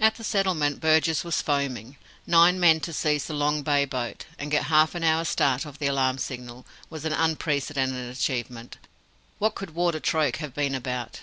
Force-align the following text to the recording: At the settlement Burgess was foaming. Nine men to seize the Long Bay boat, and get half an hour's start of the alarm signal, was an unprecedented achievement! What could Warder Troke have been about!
At 0.00 0.14
the 0.14 0.24
settlement 0.24 0.80
Burgess 0.80 1.22
was 1.22 1.42
foaming. 1.42 1.98
Nine 2.26 2.58
men 2.58 2.80
to 2.80 2.94
seize 2.94 3.26
the 3.26 3.34
Long 3.34 3.62
Bay 3.62 3.84
boat, 3.84 4.24
and 4.38 4.50
get 4.50 4.68
half 4.68 4.94
an 4.94 5.04
hour's 5.04 5.28
start 5.28 5.66
of 5.66 5.78
the 5.78 5.86
alarm 5.86 6.16
signal, 6.16 6.64
was 6.88 7.04
an 7.04 7.12
unprecedented 7.12 8.10
achievement! 8.10 8.78
What 9.38 9.54
could 9.54 9.74
Warder 9.74 10.00
Troke 10.00 10.36
have 10.36 10.54
been 10.54 10.74
about! 10.74 11.20